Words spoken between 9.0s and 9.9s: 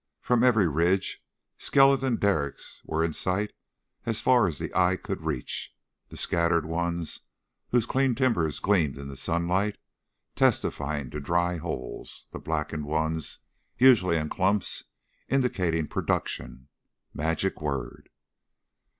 the sunlight,